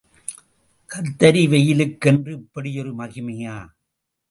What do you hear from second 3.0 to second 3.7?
மகிமையா?